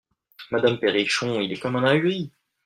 [0.49, 2.31] Madame PERRICHON Il est comme un ahuri!